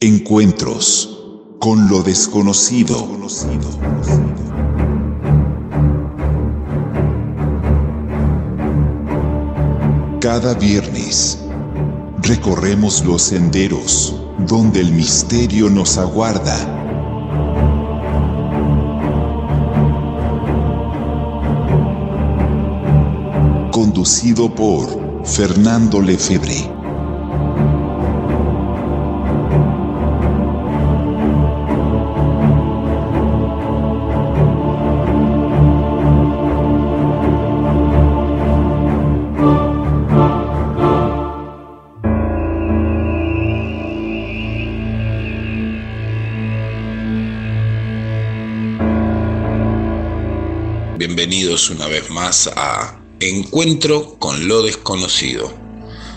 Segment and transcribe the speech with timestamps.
[0.00, 1.24] Encuentros
[1.58, 3.18] con lo desconocido.
[10.20, 11.40] Cada viernes
[12.22, 14.14] recorremos los senderos
[14.46, 16.56] donde el misterio nos aguarda.
[23.72, 26.77] Conducido por Fernando Lefebvre.
[51.58, 55.52] Una vez más a Encuentro con lo desconocido.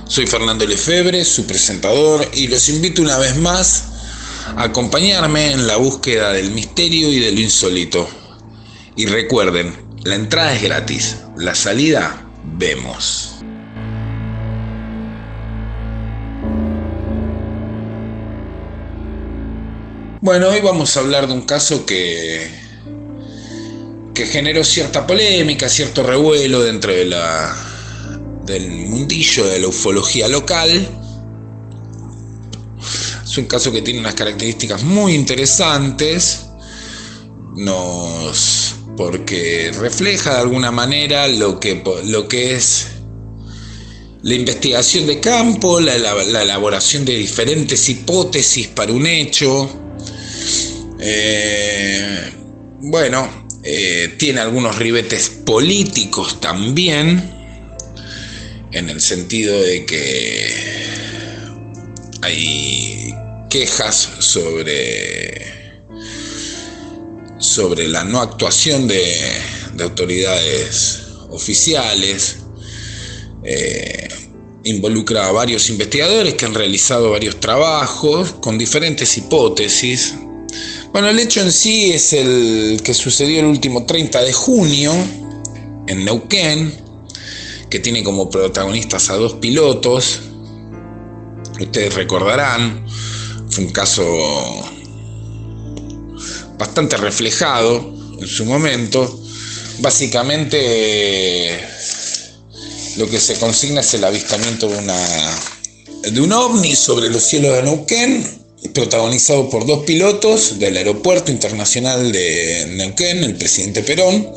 [0.05, 3.85] Soy Fernando Lefebvre, su presentador, y los invito una vez más
[4.55, 8.07] a acompañarme en la búsqueda del misterio y de lo insólito.
[8.95, 13.33] Y recuerden, la entrada es gratis, la salida vemos.
[20.21, 22.60] Bueno, hoy vamos a hablar de un caso que
[24.21, 27.55] que generó cierta polémica, cierto revuelo dentro de la,
[28.45, 30.87] del mundillo de la ufología local.
[33.23, 36.45] Es un caso que tiene unas características muy interesantes,
[37.55, 42.89] nos, porque refleja de alguna manera lo que, lo que es
[44.21, 49.67] la investigación de campo, la, elaboración de diferentes hipótesis para un hecho.
[50.99, 52.31] Eh,
[52.81, 57.31] bueno, eh, tiene algunos ribetes políticos también,
[58.71, 60.71] en el sentido de que
[62.21, 63.13] hay
[63.49, 65.45] quejas sobre,
[67.37, 69.15] sobre la no actuación de,
[69.79, 72.37] autoridades oficiales.
[73.43, 74.07] Eh,
[74.63, 80.13] involucra a varios investigadores que han realizado varios trabajos con diferentes hipótesis
[80.91, 84.93] bueno, el hecho en sí es el que sucedió el último 30 de junio
[85.87, 86.73] en Neuquén,
[87.69, 90.19] que tiene como protagonistas a dos pilotos.
[91.59, 92.85] Ustedes recordarán,
[93.49, 94.03] fue un caso
[96.57, 99.19] bastante reflejado en su momento.
[99.79, 101.57] Básicamente
[102.97, 104.99] lo que se consigna es el avistamiento de una
[106.03, 108.40] de un ovni sobre los cielos de Neuquén
[108.73, 114.29] protagonizado por dos pilotos del Aeropuerto Internacional de Neuquén, el presidente Perón.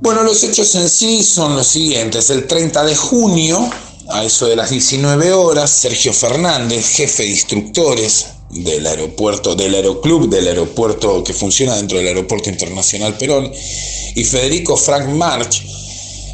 [0.00, 2.30] Bueno, los hechos en sí son los siguientes.
[2.30, 3.70] El 30 de junio,
[4.08, 10.28] a eso de las 19 horas, Sergio Fernández, jefe de instructores del aeropuerto, del aeroclub
[10.28, 13.52] del aeropuerto que funciona dentro del Aeropuerto Internacional Perón,
[14.14, 15.62] y Federico Frank March,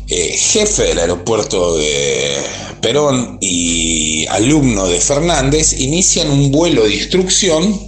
[0.09, 2.37] eh, jefe del aeropuerto de
[2.85, 7.81] Perón y alumno de Fernández, inician un vuelo de instrucción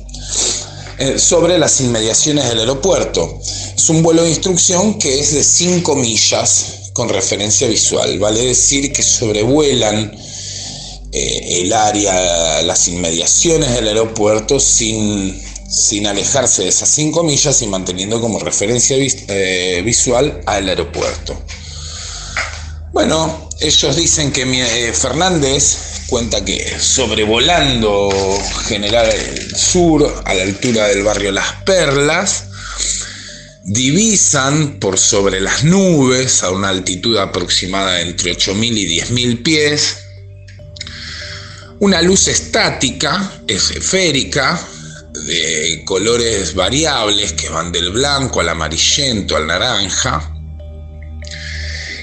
[0.96, 3.38] eh, sobre las inmediaciones del aeropuerto.
[3.76, 8.90] Es un vuelo de instrucción que es de 5 millas con referencia visual, vale decir
[8.90, 10.16] que sobrevuelan
[11.12, 17.66] eh, el área, las inmediaciones del aeropuerto sin, sin alejarse de esas 5 millas y
[17.66, 21.38] manteniendo como referencia visual al aeropuerto.
[22.94, 25.78] Bueno, ellos dicen que eh, Fernández
[26.08, 28.10] cuenta que sobrevolando
[28.66, 29.10] General
[29.56, 32.44] Sur a la altura del barrio Las Perlas,
[33.64, 39.96] divisan por sobre las nubes a una altitud aproximada entre 8.000 y 10.000 pies.
[41.80, 44.64] Una luz estática, esférica,
[45.24, 50.35] de colores variables que van del blanco al amarillento al naranja,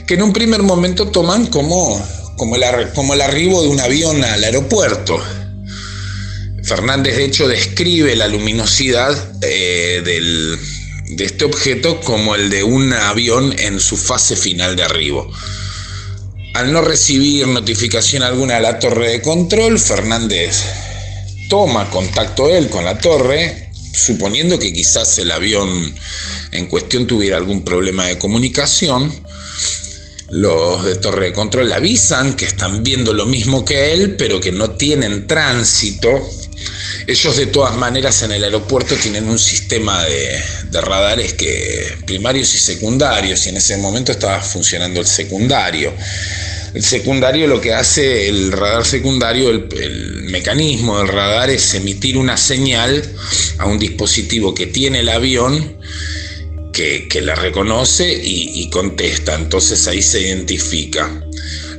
[0.08, 2.02] que en un primer momento toman como,
[2.38, 5.22] como, el, como el arribo de un avión al aeropuerto.
[6.64, 13.54] Fernández de hecho describe la luminosidad eh, de este objeto como el de un avión
[13.60, 15.31] en su fase final de arribo.
[16.54, 20.63] Al no recibir notificación alguna de la torre de control, Fernández
[21.50, 25.94] toma contacto él con la torre, suponiendo que quizás el avión
[26.51, 29.12] en cuestión tuviera algún problema de comunicación,
[30.33, 34.51] los de Torre de Control avisan que están viendo lo mismo que él, pero que
[34.51, 36.09] no tienen tránsito.
[37.06, 40.41] Ellos de todas maneras en el aeropuerto tienen un sistema de,
[40.81, 45.94] radares que primarios y secundarios, y en ese momento estaba funcionando el secundario.
[46.74, 52.38] El secundario lo que hace, el radar secundario, el, mecanismo del radar es emitir una
[52.38, 53.03] señal
[53.59, 55.77] a un dispositivo que tiene el avión
[56.74, 59.36] que, la reconoce y, contesta.
[59.36, 61.10] Entonces ahí se identifica.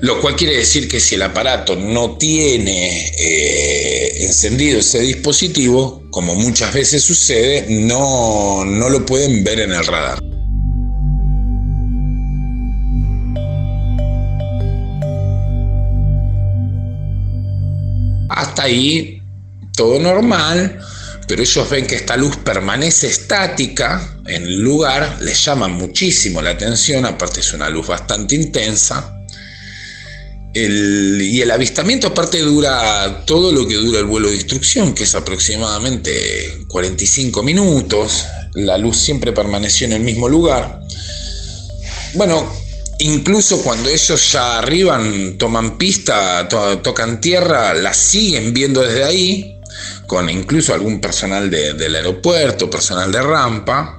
[0.01, 6.35] Lo cual quiere decir que si el aparato no tiene eh, encendido ese dispositivo, como
[6.35, 10.19] muchas veces sucede, no, no lo pueden ver en el radar.
[18.29, 19.23] Hasta ahí
[19.77, 20.79] todo normal,
[21.27, 26.51] pero ellos ven que esta luz permanece estática en el lugar, les llama muchísimo la
[26.51, 29.11] atención, aparte es una luz bastante intensa.
[30.57, 35.15] y el avistamiento aparte dura todo lo que dura el vuelo de instrucción, que es
[35.17, 38.25] aproximadamente 45 minutos.
[38.53, 40.81] La luz siempre permaneció en el mismo lugar.
[42.15, 42.49] Bueno,
[43.01, 49.55] incluso cuando ellos ya arriban, toman pista, tocan tierra, la siguen viendo desde ahí,
[50.07, 53.99] con incluso algún personal del aeropuerto, personal de rampa.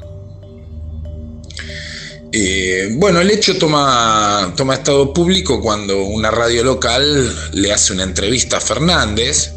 [2.32, 8.04] Eh, bueno, el hecho toma, toma estado público cuando una radio local le hace una
[8.04, 9.52] entrevista a Fernández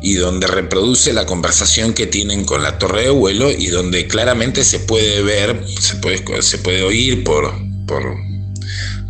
[0.00, 4.64] y donde reproduce la conversación que tienen con la torre de vuelo y donde claramente
[4.64, 7.52] se puede ver, se puede, se puede oír por,
[7.86, 8.14] por,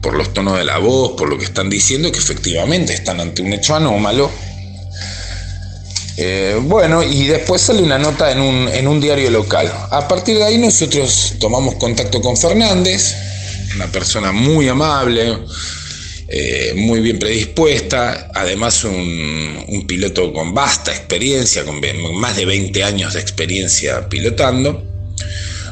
[0.03, 3.43] por los tonos de la voz, por lo que están diciendo, que efectivamente están ante
[3.43, 4.31] un hecho anómalo.
[6.19, 9.71] Eh, bueno, y después sale una nota en un, diario local.
[9.91, 13.15] A partir de ahí nosotros tomamos contacto con Fernández,
[13.75, 15.39] una persona muy amable,
[16.29, 21.81] eh, muy bien predispuesta, además un, un, piloto con vasta experiencia, con
[22.15, 24.85] más de 20 años de experiencia pilotando.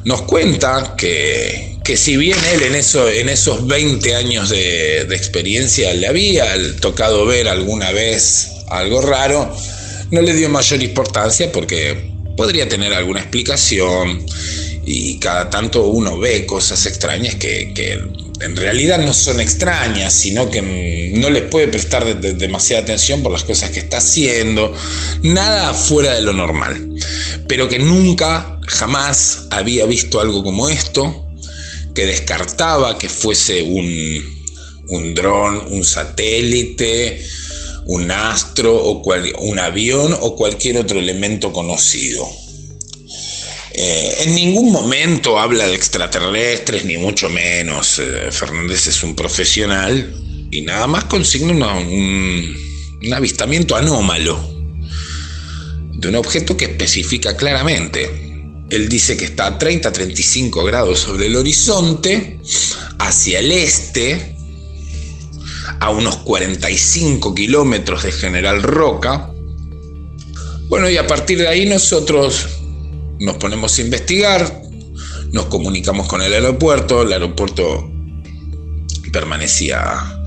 [0.04, 6.06] Nos cuenta que, que si bien él en, en esos 20 años de experiencia le
[6.06, 6.44] había
[6.80, 9.56] tocado ver alguna vez algo raro,
[10.10, 14.24] no le dio mayor importancia porque podría tener alguna explicación
[14.86, 17.72] y cada tanto uno ve cosas extrañas que,
[18.40, 23.44] en realidad no son extrañas, sino que no les puede prestar demasiada atención por las
[23.44, 24.74] cosas que está haciendo,
[25.22, 26.94] nada fuera de lo normal,
[27.48, 31.26] pero que nunca, jamás había visto algo como esto,
[31.94, 34.22] que descartaba que fuese un,
[34.88, 37.24] un dron, un satélite,
[37.86, 39.02] un astro o
[39.40, 42.26] un avión o cualquier otro elemento conocido.
[43.76, 47.98] Eh, en ningún momento habla de extraterrestres, ni mucho menos.
[47.98, 50.14] Eh, Fernández es un profesional
[50.50, 52.56] y nada más consigna un,
[53.02, 54.54] un avistamiento anómalo
[55.92, 58.24] de un objeto que especifica claramente.
[58.70, 62.38] Él dice que está a 30-35 grados sobre el horizonte,
[62.98, 64.33] hacia el este,
[65.84, 69.30] a unos 45 kilómetros de General Roca.
[70.68, 72.46] Bueno, y a partir de ahí nosotros
[73.20, 74.62] nos ponemos a investigar,
[75.30, 77.90] nos comunicamos con el aeropuerto, el aeropuerto
[79.12, 80.22] permanecía,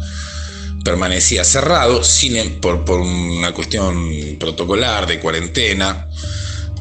[0.85, 6.07] permanecía cerrado sin, por, por una cuestión protocolar de cuarentena.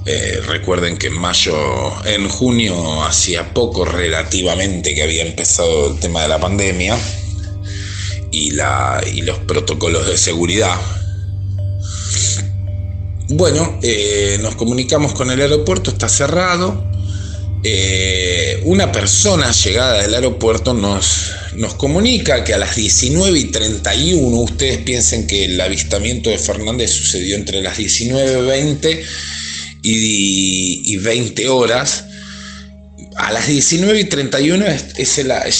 [0.05, 1.56] Eh, recuerden que en mayo,
[2.05, 6.99] en junio, hacía poco relativamente que había empezado el tema de la pandemia
[8.37, 10.77] y, los protocolos de seguridad.
[13.29, 16.84] Bueno, eh, nos comunicamos con el aeropuerto, está cerrado.
[17.65, 24.37] Eh, una persona llegada del aeropuerto nos, nos comunica que a las 19 y 31,
[24.37, 29.03] ustedes piensen que el avistamiento de Fernández sucedió entre las 19.20
[29.82, 32.06] y, y 20 horas,
[33.17, 34.67] a las 19 y 31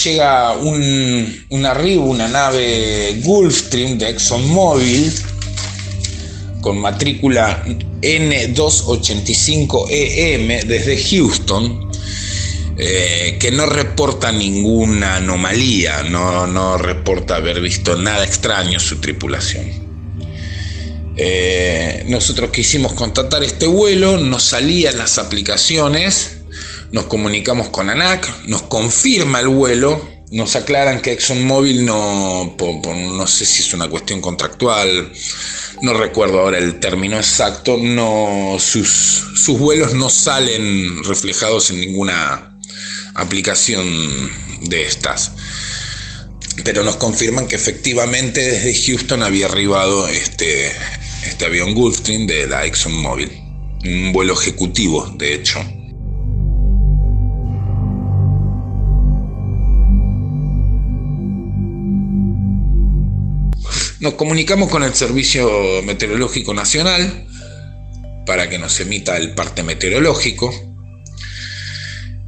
[0.03, 5.11] llega un, un, arribo, una nave Gulfstream de ExxonMobil
[6.61, 7.63] con matrícula
[8.01, 11.89] N285EM desde Houston,
[12.77, 19.87] eh, que no reporta ninguna anomalía, no, no, reporta haber visto nada extraño su tripulación.
[21.15, 26.36] Eh, nosotros quisimos contactar este vuelo, nos salían las aplicaciones
[26.91, 30.01] nos comunicamos con ANAC, nos confirma el vuelo,
[30.31, 35.11] nos aclaran que ExxonMobil no, no sé si es una cuestión contractual,
[35.81, 37.77] no recuerdo ahora el término exacto,
[38.59, 42.57] sus vuelos no salen reflejados en ninguna
[43.15, 43.87] aplicación
[44.61, 45.31] de estas.
[46.63, 50.71] Pero nos confirman que efectivamente desde Houston había arribado este,
[51.23, 53.31] este avión Gulfstream de la ExxonMobil.
[53.85, 55.63] Un vuelo ejecutivo, de hecho.
[63.99, 65.49] Nos comunicamos con el Servicio
[65.83, 67.25] Meteorológico Nacional
[68.27, 70.53] para que nos emita el parte meteorológico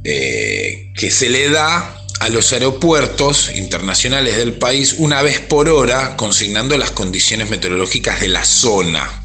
[0.02, 6.16] eh, que se le da a los aeropuertos internacionales del país una vez por hora,
[6.16, 9.22] consignando las condiciones meteorológicas de la zona.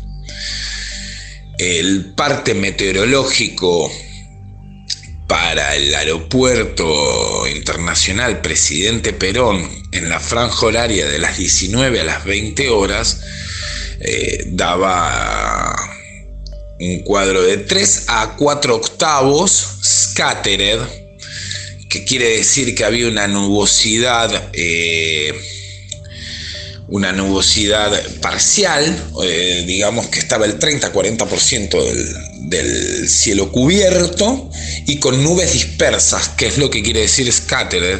[1.57, 3.91] El parte meteorológico
[5.35, 12.23] para el aeropuerto internacional Presidente Perón en la franja horaria de las 19 a las
[12.23, 13.19] 20 horas
[13.99, 15.75] eh, daba
[16.79, 20.79] un cuadro de 3 a 4 octavos scattered
[21.89, 25.33] que quiere decir que había una nubosidad, eh,
[26.87, 28.85] una nubosidad parcial,
[29.21, 34.49] eh, digamos que estaba el 30-40% del, del, cielo cubierto
[34.87, 37.99] y con nubes dispersas, que es lo que quiere decir scattered.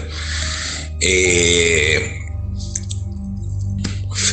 [1.00, 2.22] Eh,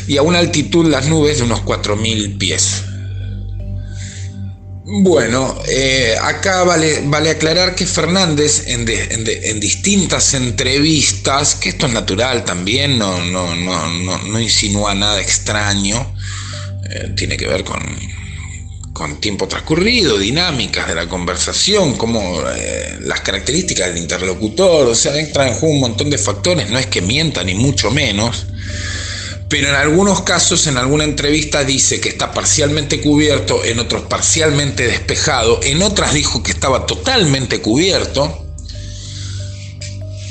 [0.07, 2.83] y a una altitud las nubes de unos 4.000 pies.
[4.85, 8.85] Bueno, eh, acá vale, vale, aclarar que Fernández en,
[9.61, 16.15] distintas entrevistas, que esto es natural también, no, no, no, no insinúa nada extraño,
[16.91, 17.81] eh, tiene que ver con,
[18.93, 25.19] con tiempo transcurrido, dinámicas de la conversación, como eh, las características del interlocutor, o sea,
[25.19, 28.47] entra en juego un montón de factores, no es que mienta ni mucho menos,
[29.49, 34.87] pero en algunos casos, en alguna entrevista dice que está parcialmente cubierto, en otros parcialmente
[34.87, 38.47] despejado, en otras dijo que estaba totalmente cubierto.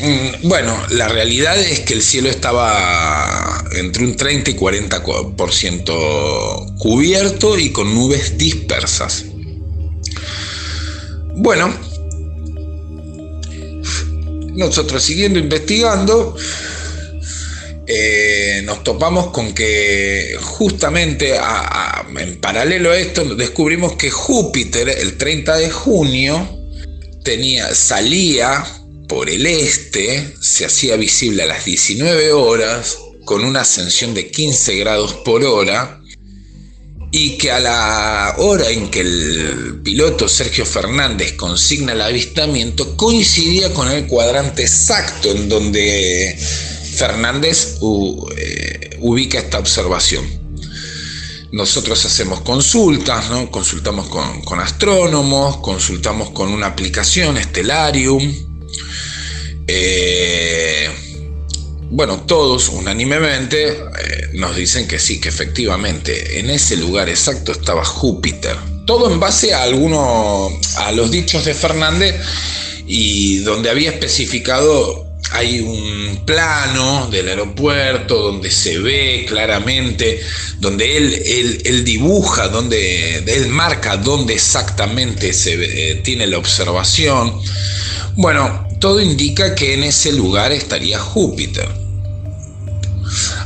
[0.02, 7.60] Mm, bueno, la realidad es que el cielo estaba entre un 30 y 40% cubierto
[7.60, 9.26] y con nubes dispersas.
[11.36, 11.72] Bueno,
[14.56, 16.36] nosotros siguiendo investigando,
[17.86, 21.36] eh, nos topamos con que justamente
[22.18, 26.58] en paralelo a esto descubrimos que Júpiter el 30 de junio
[27.24, 28.66] tenía, salía
[29.12, 34.78] por el este, se hacía visible a las 19 horas con una ascensión de 15
[34.78, 36.00] grados por hora
[37.12, 43.74] y que a la hora en que el piloto Sergio Fernández consigna el avistamiento coincidía
[43.74, 46.34] con el cuadrante exacto en donde
[46.96, 47.80] Fernández
[48.38, 50.24] eh, ubica esta observación.
[51.52, 53.52] Nosotros hacemos consultas, ¿no?
[53.52, 58.51] consultamos con, astrónomos, consultamos con una aplicación, Stellarium.
[59.74, 60.90] Eh,
[61.92, 67.86] bueno, todos unánimemente eh, nos dicen que sí, que efectivamente en ese lugar exacto estaba
[67.86, 68.58] Júpiter.
[68.86, 72.16] Todo en base a alguno, a los dichos de Fernández
[72.86, 80.20] y donde había especificado hay un plano del aeropuerto donde se ve claramente,
[80.60, 85.54] donde él, él, dibuja, donde él marca dónde exactamente se
[85.92, 87.40] eh, tiene la observación.
[88.16, 91.70] Bueno, todo indica que en ese lugar estaría Júpiter.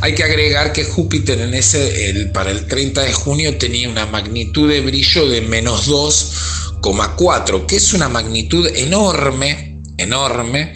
[0.02, 4.06] Hay que agregar que Júpiter en ese, el, para el 30 de junio tenía una
[4.06, 10.76] magnitud de brillo de menos 2,4, que es una magnitud enorme, enorme,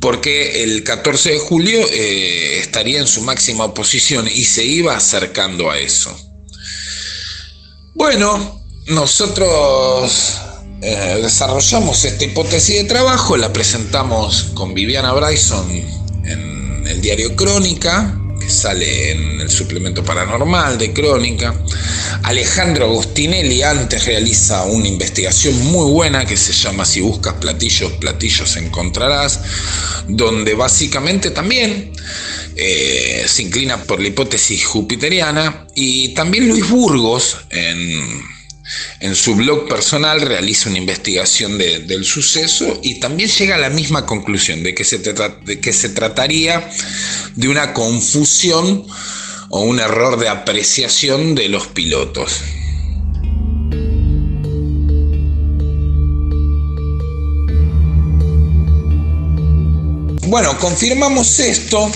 [0.00, 5.70] porque el 14 de julio eh, estaría en su máxima posición y se iba acercando
[5.70, 6.16] a eso.
[7.94, 10.40] Bueno, nosotros
[10.86, 15.66] eh, desarrollamos esta hipótesis de trabajo, la presentamos con Viviana Bryson
[16.24, 21.54] en el diario Crónica, que sale en el suplemento paranormal de Crónica.
[22.24, 28.54] Alejandro Agostinelli antes realiza una investigación muy buena que se llama Si buscas platillos, platillos
[28.58, 29.40] encontrarás,
[30.06, 31.92] donde básicamente también
[32.56, 38.33] eh, se inclina por la hipótesis jupiteriana y también Luis Burgos en
[39.00, 44.06] en su blog personal realiza una investigación del suceso y también llega a la misma
[44.06, 46.70] conclusión de que, se de que se trataría
[47.34, 48.86] de una confusión
[49.50, 52.40] o un error de apreciación de los pilotos.
[60.26, 61.92] Bueno, confirmamos esto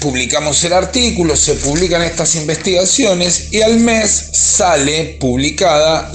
[0.00, 6.10] publicamos el artículo, se publican estas investigaciones y al mes sale publicada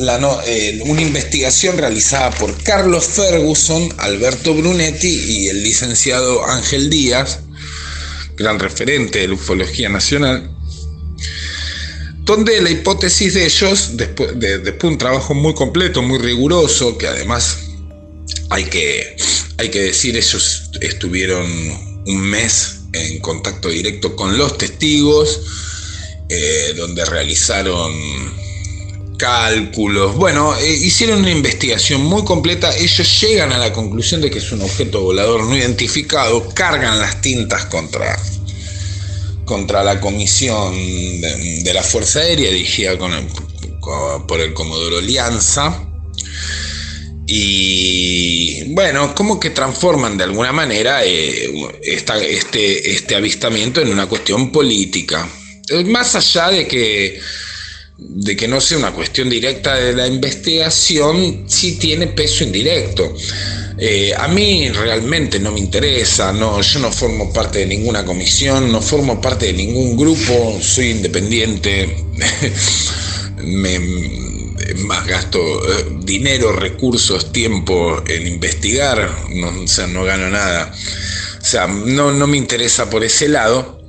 [0.46, 7.40] eh, una investigación realizada por Carlos Ferguson, Alberto Brunetti y el licenciado Ángel Díaz,
[8.38, 10.50] gran referente de la ufología nacional,
[12.20, 16.98] donde la hipótesis de ellos, después de, después de un trabajo muy completo, muy riguroso,
[16.98, 17.58] que además
[18.50, 19.16] hay que,
[19.58, 21.46] hay que decir, ellos estuvieron
[22.06, 25.42] un mes en contacto directo con los testigos,
[26.30, 27.94] eh, donde realizaron
[29.18, 30.16] cálculos.
[30.16, 32.76] Bueno, eh, hicieron una investigación muy completa.
[32.76, 37.22] Ellos llegan a la conclusión de que es un objeto volador no identificado, cargan las
[37.22, 38.18] tintas contra,
[39.46, 40.74] contra la comisión
[41.22, 42.98] de, la Fuerza Aérea dirigida
[44.28, 45.93] por el Comodoro Lianza.
[47.26, 51.50] Y bueno, como que transforman de alguna manera eh,
[51.82, 55.28] este, este avistamiento en una cuestión política.
[55.70, 57.20] Eh, más allá de que,
[57.98, 63.16] de que no sea una cuestión directa de la investigación, sí tiene peso indirecto.
[63.78, 68.72] Eh, a mí realmente no me interesa, no, yo no formo parte de ninguna comisión,
[68.72, 71.98] no formo parte de ningún grupo, soy independiente,
[74.86, 80.74] más gasto eh, dinero, recursos, tiempo en investigar, no, o sea, no gano nada.
[81.42, 83.84] O sea, no, no me interesa por ese lado.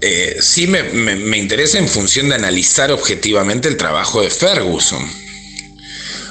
[0.00, 5.02] Eh, sí me, me, interesa en función de analizar objetivamente el trabajo de Ferguson.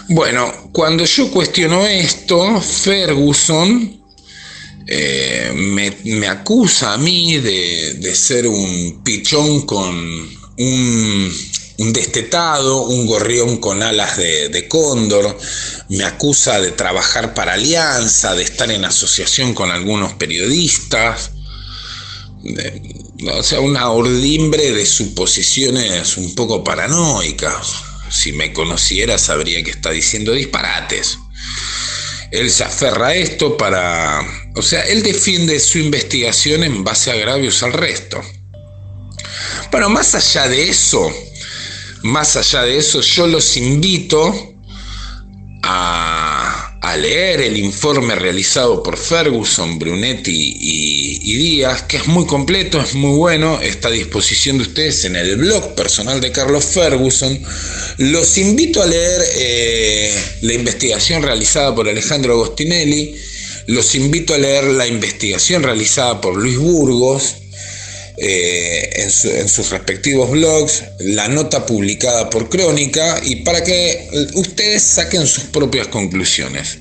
[0.10, 4.04] Bueno, cuando yo cuestiono esto, Ferguson
[4.86, 9.96] eh, me, acusa a mí de, de ser un pichón con
[10.58, 11.34] un,
[11.77, 15.38] un, destetado, un gorrión con alas de, cóndor,
[15.89, 21.32] me acusa de trabajar para Alianza, de estar en asociación con algunos periodistas,
[23.32, 27.74] o sea, una ordimbre de suposiciones un poco paranoicas.
[28.10, 31.18] Si me conociera sabría que está diciendo disparates.
[32.32, 34.22] Él se aferra a esto para...
[34.56, 38.22] O sea, él defiende su investigación en base a agravios al resto.
[39.72, 41.12] Bueno, más allá de eso,
[42.04, 44.34] más allá de eso, yo los invito
[45.64, 52.94] a leer el informe realizado por Ferguson, Brunetti y, Díaz, que es muy completo, es
[52.94, 57.40] muy bueno, está a disposición de ustedes en el blog personal de Carlos Ferguson.
[57.98, 63.16] Los invito a leer eh, la investigación realizada por Alejandro Agostinelli,
[63.68, 67.36] los invito a leer la investigación realizada por Luis Burgos,
[68.17, 75.26] eh, en, sus respectivos blogs, la nota publicada por Crónica y para que ustedes saquen
[75.26, 76.78] sus propias conclusiones.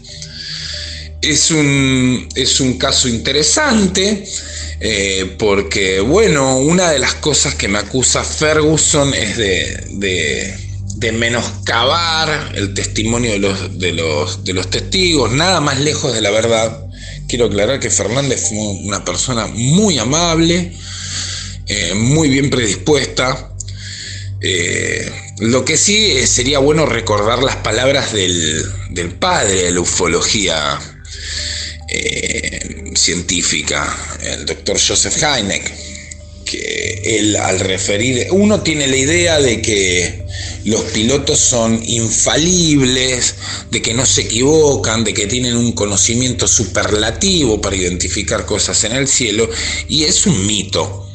[1.22, 4.24] Es un, es un caso interesante
[4.80, 10.56] eh, porque, bueno, una de las cosas que me acusa Ferguson es de,
[10.96, 16.20] de, menoscabar el testimonio de los, de, los, de los testigos, nada más lejos de
[16.20, 16.81] la verdad.
[17.32, 20.70] Quiero aclarar que Fernández fue una persona muy amable,
[21.66, 23.54] eh, muy bien predispuesta.
[24.38, 30.78] Eh, lo que sí eh, sería bueno recordar las palabras del, padre de la ufología
[32.94, 35.72] científica, el doctor Joseph Heineck,
[36.44, 40.21] que él al referir, uno tiene la idea de que
[40.64, 43.34] los pilotos son infalibles,
[43.70, 48.92] de que no se equivocan, de que tienen un conocimiento superlativo para identificar cosas en
[48.92, 49.48] el cielo,
[49.88, 51.08] y es un mito.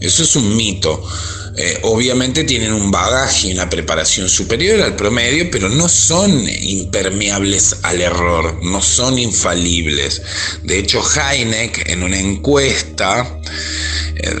[0.00, 1.02] Eso es un mito.
[1.58, 7.76] Eh, obviamente tienen un bagaje y una preparación superior al promedio, pero no son impermeables
[7.82, 10.20] al error, no son infalibles.
[10.64, 13.40] De hecho, Heineck en una encuesta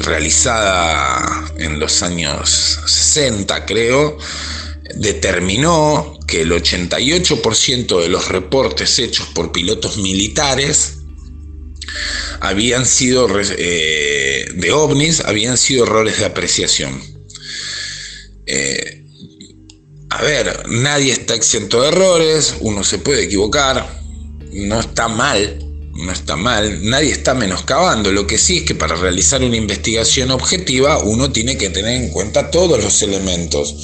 [0.00, 4.18] realizada en los años 60, creo,
[4.94, 10.98] determinó que el 88% de los reportes hechos por pilotos militares
[12.40, 17.00] habían sido eh, de ovnis, habían sido errores de apreciación.
[18.46, 19.04] Eh,
[20.10, 24.00] a ver, nadie está exento de errores, uno se puede equivocar,
[24.52, 25.65] no está mal,
[25.98, 28.12] no está mal, nadie está menoscabando.
[28.12, 32.10] Lo que sí es que para realizar una investigación objetiva uno tiene que tener en
[32.10, 33.74] cuenta todos los elementos.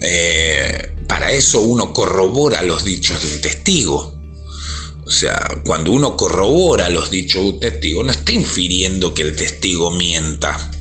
[0.00, 4.14] Eh, para eso uno corrobora los dichos de un testigo.
[5.04, 9.36] O sea, cuando uno corrobora los dichos de un testigo, no está infiriendo que el
[9.36, 10.72] testigo mienta.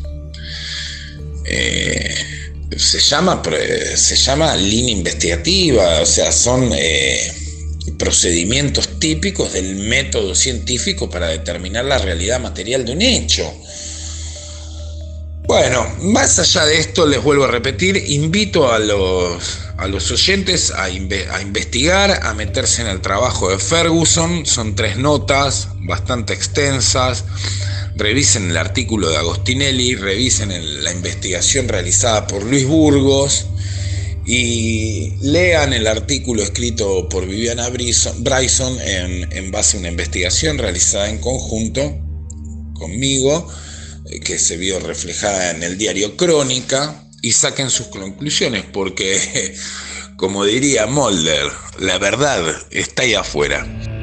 [1.45, 2.15] Eh,
[2.75, 3.43] se, llama,
[3.95, 7.44] se llama línea investigativa, o sea, son eh,
[7.91, 13.53] procedimientos típicos del método científico para determinar la realidad material de un hecho.
[15.47, 20.71] Bueno, más allá de esto, les vuelvo a repetir, invito a los, a los oyentes
[20.71, 24.47] a, investigar, a meterse en el trabajo de Ferguson.
[24.47, 27.25] Son tres notas bastante extensas.
[27.95, 33.45] Revisen el artículo de Agostinelli, revisen la investigación realizada por Luis Burgos
[34.25, 41.09] y lean el artículo escrito por Viviana Bryson en, en base a una investigación realizada
[41.09, 42.01] en conjunto
[42.73, 43.47] conmigo,
[44.09, 49.55] eh, que se vio reflejada en el diario Crónica, y saquen sus conclusiones, porque,
[50.17, 53.94] como diría Mulder, la verdad está ahí afuera.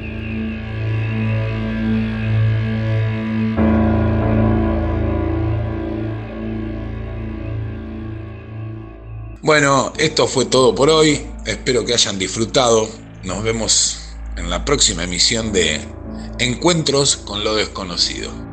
[9.43, 11.27] Bueno, esto fue todo por hoy.
[11.47, 12.89] Espero que hayan disfrutado.
[13.25, 13.99] Nos vemos
[14.37, 15.81] en la próxima emisión de
[16.39, 18.52] Encuentros con lo desconocido.